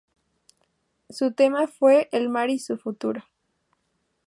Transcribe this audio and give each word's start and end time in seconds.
Su 1.11 1.33
tema 1.33 1.67
fue 1.67 2.09
"El 2.11 2.27
mar 2.29 2.49
y 2.49 2.57
su 2.57 2.75
futuro". 2.75 3.23